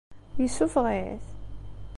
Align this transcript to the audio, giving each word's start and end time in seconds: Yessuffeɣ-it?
Yessuffeɣ-it? 0.41 1.25